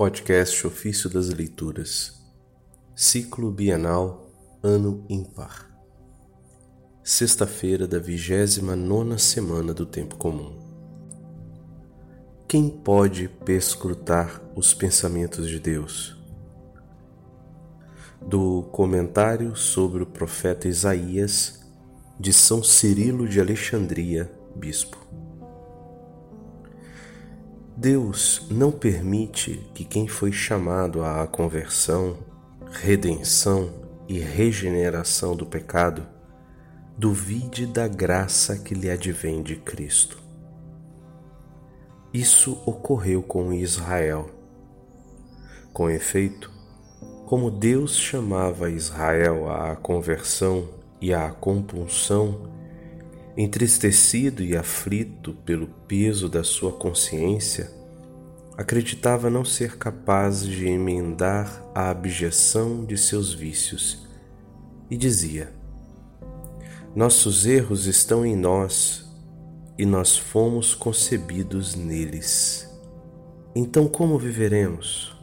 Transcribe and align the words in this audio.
Podcast 0.00 0.66
Ofício 0.66 1.10
das 1.10 1.28
Leituras, 1.28 2.24
Ciclo 2.96 3.50
Bienal, 3.50 4.32
Ano 4.62 5.04
Ímpar. 5.10 5.70
Sexta-feira 7.04 7.86
da 7.86 7.98
vigésima 7.98 8.74
nona 8.74 9.18
semana 9.18 9.74
do 9.74 9.84
Tempo 9.84 10.16
Comum. 10.16 10.58
Quem 12.48 12.70
pode 12.70 13.28
perscrutar 13.44 14.40
os 14.56 14.72
pensamentos 14.72 15.46
de 15.46 15.60
Deus? 15.60 16.16
Do 18.22 18.70
comentário 18.72 19.54
sobre 19.54 20.02
o 20.02 20.06
profeta 20.06 20.66
Isaías, 20.66 21.60
de 22.18 22.32
São 22.32 22.62
Cirilo 22.62 23.28
de 23.28 23.38
Alexandria, 23.38 24.32
Bispo. 24.56 24.96
Deus 27.80 28.46
não 28.50 28.70
permite 28.70 29.66
que 29.72 29.86
quem 29.86 30.06
foi 30.06 30.30
chamado 30.32 31.02
à 31.02 31.26
conversão, 31.26 32.18
redenção 32.70 33.72
e 34.06 34.18
regeneração 34.18 35.34
do 35.34 35.46
pecado 35.46 36.06
duvide 36.98 37.64
da 37.64 37.88
graça 37.88 38.58
que 38.58 38.74
lhe 38.74 38.90
advém 38.90 39.42
de 39.42 39.56
Cristo. 39.56 40.18
Isso 42.12 42.62
ocorreu 42.66 43.22
com 43.22 43.50
Israel. 43.50 44.28
Com 45.72 45.88
efeito, 45.88 46.52
como 47.24 47.50
Deus 47.50 47.96
chamava 47.96 48.68
Israel 48.68 49.50
à 49.50 49.74
conversão 49.74 50.68
e 51.00 51.14
à 51.14 51.30
compunção, 51.30 52.42
entristecido 53.38 54.42
e 54.42 54.54
aflito 54.54 55.32
pelo 55.46 55.66
peso 55.88 56.28
da 56.28 56.44
sua 56.44 56.72
consciência, 56.72 57.79
acreditava 58.60 59.30
não 59.30 59.42
ser 59.42 59.78
capaz 59.78 60.44
de 60.44 60.68
emendar 60.68 61.64
a 61.74 61.88
abjeção 61.88 62.84
de 62.84 62.98
seus 62.98 63.32
vícios 63.32 64.06
e 64.90 64.98
dizia: 64.98 65.50
Nossos 66.94 67.46
erros 67.46 67.86
estão 67.86 68.24
em 68.24 68.36
nós 68.36 69.10
e 69.78 69.86
nós 69.86 70.18
fomos 70.18 70.74
concebidos 70.74 71.74
neles. 71.74 72.68
Então, 73.54 73.88
como 73.88 74.18
viveremos? 74.18 75.16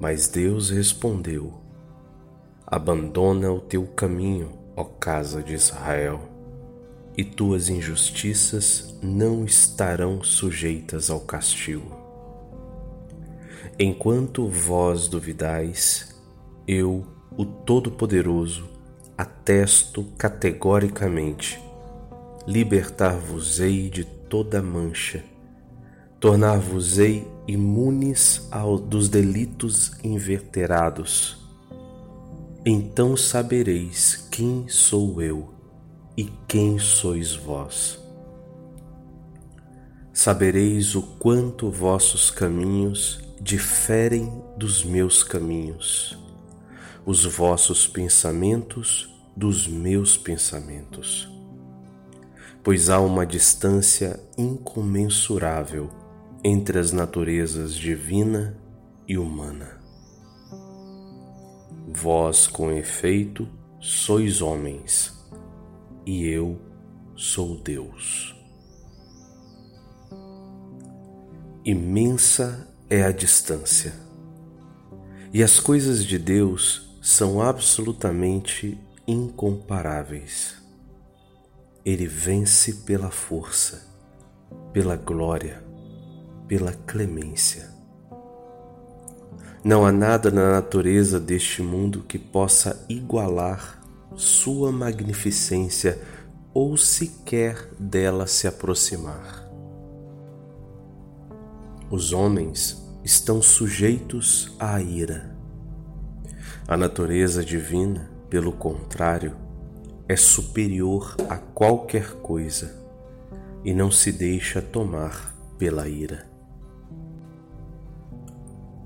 Mas 0.00 0.26
Deus 0.26 0.70
respondeu: 0.70 1.54
Abandona 2.66 3.52
o 3.52 3.60
teu 3.60 3.86
caminho 3.86 4.58
ó 4.76 4.82
casa 4.82 5.40
de 5.40 5.54
Israel, 5.54 6.20
e 7.20 7.24
tuas 7.24 7.68
injustiças 7.68 8.98
não 9.02 9.44
estarão 9.44 10.22
sujeitas 10.22 11.10
ao 11.10 11.20
castigo. 11.20 11.94
Enquanto 13.78 14.48
vós 14.48 15.06
duvidais, 15.06 16.18
eu, 16.66 17.06
o 17.36 17.44
Todo-Poderoso, 17.44 18.66
atesto 19.18 20.02
categoricamente: 20.16 21.62
libertar-vos-ei 22.46 23.90
de 23.90 24.02
toda 24.02 24.62
mancha, 24.62 25.22
tornar-vos-ei 26.18 27.28
imunes 27.46 28.48
ao, 28.50 28.78
dos 28.78 29.10
delitos 29.10 29.92
inverterados 30.02 31.38
então 32.64 33.16
sabereis 33.16 34.28
quem 34.30 34.68
sou 34.68 35.22
eu 35.22 35.59
e 36.16 36.24
quem 36.46 36.78
sois 36.78 37.34
vós. 37.34 37.98
Sabereis 40.12 40.94
o 40.94 41.02
quanto 41.02 41.70
vossos 41.70 42.30
caminhos 42.30 43.20
diferem 43.40 44.30
dos 44.56 44.84
meus 44.84 45.22
caminhos, 45.22 46.18
os 47.06 47.24
vossos 47.24 47.86
pensamentos 47.86 49.08
dos 49.34 49.66
meus 49.66 50.18
pensamentos. 50.18 51.28
Pois 52.62 52.90
há 52.90 53.00
uma 53.00 53.24
distância 53.24 54.20
incomensurável 54.36 55.88
entre 56.44 56.78
as 56.78 56.92
naturezas 56.92 57.74
divina 57.74 58.58
e 59.08 59.16
humana. 59.16 59.80
Vós, 61.88 62.46
com 62.46 62.70
efeito, 62.70 63.48
sois 63.80 64.42
homens, 64.42 65.19
e 66.06 66.26
eu 66.26 66.60
sou 67.16 67.56
Deus. 67.56 68.34
Imensa 71.64 72.68
é 72.88 73.04
a 73.04 73.12
distância, 73.12 73.92
e 75.32 75.42
as 75.42 75.60
coisas 75.60 76.04
de 76.04 76.18
Deus 76.18 76.96
são 77.02 77.40
absolutamente 77.40 78.78
incomparáveis. 79.06 80.56
Ele 81.84 82.06
vence 82.06 82.72
pela 82.84 83.10
força, 83.10 83.86
pela 84.72 84.96
glória, 84.96 85.62
pela 86.48 86.72
clemência. 86.72 87.70
Não 89.62 89.84
há 89.84 89.92
nada 89.92 90.30
na 90.30 90.50
natureza 90.50 91.20
deste 91.20 91.62
mundo 91.62 92.02
que 92.02 92.18
possa 92.18 92.84
igualar 92.88 93.79
sua 94.14 94.72
magnificência 94.72 96.00
ou 96.52 96.76
sequer 96.76 97.68
dela 97.78 98.26
se 98.26 98.46
aproximar. 98.46 99.48
Os 101.90 102.12
homens 102.12 102.80
estão 103.04 103.40
sujeitos 103.40 104.54
à 104.58 104.80
ira. 104.80 105.36
A 106.66 106.76
natureza 106.76 107.44
divina, 107.44 108.10
pelo 108.28 108.52
contrário, 108.52 109.36
é 110.08 110.16
superior 110.16 111.16
a 111.28 111.36
qualquer 111.36 112.14
coisa 112.14 112.80
e 113.64 113.72
não 113.72 113.90
se 113.90 114.12
deixa 114.12 114.60
tomar 114.60 115.34
pela 115.58 115.88
ira. 115.88 116.28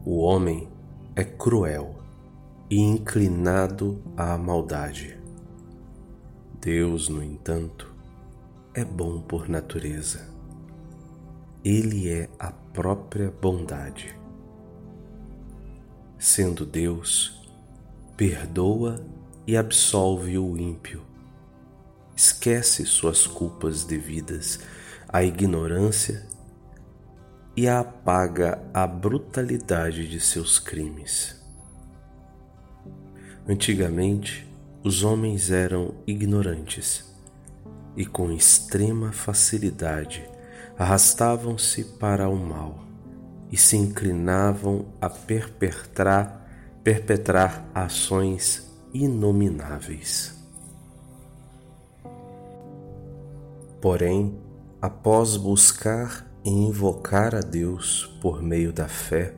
O 0.05 0.19
homem 0.19 0.69
é 1.17 1.25
cruel 1.25 2.03
e 2.75 2.81
inclinado 2.81 4.03
à 4.17 4.37
maldade. 4.37 5.17
Deus, 6.61 7.09
no 7.09 7.23
entanto, 7.23 7.95
é 8.75 8.85
bom 8.85 9.21
por 9.21 9.49
natureza. 9.49 10.29
Ele 11.65 12.11
é 12.11 12.29
a 12.37 12.51
própria 12.51 13.31
bondade. 13.31 14.19
Sendo 16.19 16.67
Deus, 16.67 17.49
perdoa 18.17 19.06
e 19.47 19.56
absolve 19.56 20.37
o 20.37 20.59
ímpio. 20.59 21.01
Esquece 22.17 22.85
suas 22.85 23.25
culpas 23.25 23.85
devidas 23.85 24.59
à 25.09 25.23
ignorância 25.23 26.27
e 27.56 27.69
apaga 27.69 28.69
a 28.75 28.85
brutalidade 28.85 30.09
de 30.09 30.19
seus 30.19 30.59
crimes. 30.59 31.44
Antigamente, 33.47 34.50
os 34.82 35.03
homens 35.03 35.50
eram 35.50 35.97
ignorantes 36.06 37.05
e, 37.94 38.06
com 38.06 38.32
extrema 38.32 39.12
facilidade, 39.12 40.27
arrastavam-se 40.78 41.84
para 41.84 42.27
o 42.27 42.37
mal 42.37 42.84
e 43.53 43.56
se 43.59 43.77
inclinavam 43.77 44.87
a 44.99 45.10
perpetrar, 45.10 46.49
perpetrar 46.82 47.69
ações 47.75 48.66
inomináveis. 48.94 50.34
Porém, 53.78 54.41
após 54.81 55.37
buscar 55.37 56.26
e 56.43 56.50
invocar 56.50 57.34
a 57.34 57.41
Deus 57.41 58.06
por 58.22 58.43
meio 58.43 58.73
da 58.73 58.88
fé, 58.88 59.35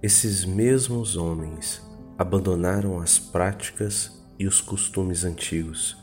esses 0.00 0.44
mesmos 0.44 1.16
homens 1.16 1.87
abandonaram 2.18 2.98
as 2.98 3.16
práticas 3.16 4.20
e 4.36 4.46
os 4.46 4.60
costumes 4.60 5.24
antigos, 5.24 5.96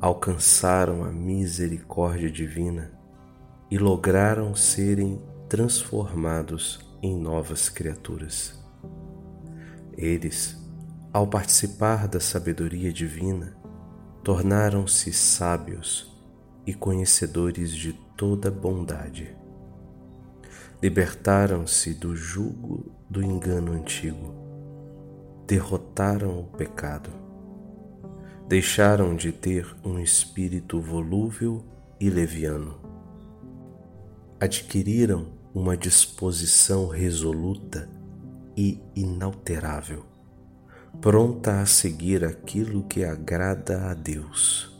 alcançaram 0.00 1.04
a 1.04 1.12
misericórdia 1.12 2.28
divina 2.28 2.90
e 3.70 3.78
lograram 3.78 4.52
serem 4.52 5.22
transformados 5.48 6.80
em 7.00 7.16
novas 7.16 7.68
criaturas. 7.68 8.60
Eles, 9.96 10.56
ao 11.12 11.26
participar 11.26 12.08
da 12.08 12.18
sabedoria 12.18 12.92
divina, 12.92 13.56
tornaram-se 14.24 15.12
sábios 15.12 16.12
e 16.66 16.74
conhecedores 16.74 17.70
de 17.70 17.92
toda 18.16 18.50
bondade. 18.50 19.36
Libertaram-se 20.82 21.94
do 21.94 22.16
jugo 22.16 22.92
do 23.08 23.22
engano 23.22 23.72
antigo, 23.72 24.41
derrotaram 25.46 26.40
o 26.40 26.44
pecado, 26.44 27.10
deixaram 28.48 29.14
de 29.16 29.32
ter 29.32 29.74
um 29.84 29.98
espírito 29.98 30.80
volúvel 30.80 31.64
e 32.00 32.08
leviano, 32.10 32.80
adquiriram 34.40 35.26
uma 35.54 35.76
disposição 35.76 36.88
resoluta 36.88 37.88
e 38.56 38.80
inalterável, 38.94 40.04
pronta 41.00 41.60
a 41.60 41.66
seguir 41.66 42.24
aquilo 42.24 42.84
que 42.84 43.04
agrada 43.04 43.90
a 43.90 43.94
Deus. 43.94 44.72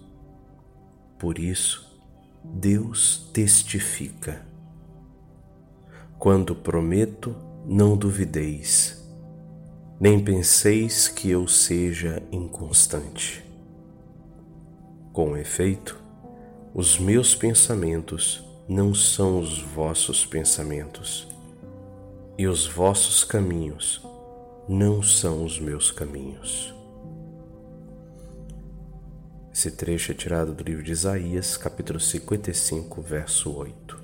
Por 1.18 1.38
isso, 1.38 2.00
Deus 2.44 3.30
testifica. 3.32 4.44
Quando 6.18 6.54
prometo, 6.54 7.34
não 7.64 7.96
duvideis, 7.96 9.01
nem 10.02 10.18
penseis 10.18 11.06
que 11.06 11.30
eu 11.30 11.46
seja 11.46 12.20
inconstante. 12.32 13.44
Com 15.12 15.36
efeito, 15.36 15.96
os 16.74 16.98
meus 16.98 17.36
pensamentos 17.36 18.44
não 18.68 18.92
são 18.92 19.38
os 19.38 19.62
vossos 19.62 20.26
pensamentos, 20.26 21.28
e 22.36 22.48
os 22.48 22.66
vossos 22.66 23.22
caminhos 23.22 24.04
não 24.68 25.04
são 25.04 25.44
os 25.44 25.60
meus 25.60 25.92
caminhos. 25.92 26.74
Esse 29.54 29.70
trecho 29.70 30.10
é 30.10 30.14
tirado 30.16 30.52
do 30.52 30.64
livro 30.64 30.82
de 30.82 30.90
Isaías, 30.90 31.56
capítulo 31.56 32.00
55, 32.00 33.00
verso 33.00 33.56
8. 33.56 34.01